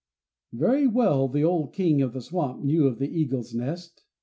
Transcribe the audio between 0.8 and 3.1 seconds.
well the old King of the swamp knew of the